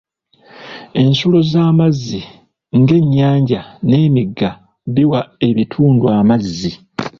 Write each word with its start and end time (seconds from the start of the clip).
Ensulo 1.01 1.39
z'amazzi 1.51 2.21
ng'ennyanja 2.79 3.61
n'emigga 3.87 4.49
biwa 4.93 5.19
ekitundu 5.47 6.05
amazzi. 6.19 6.71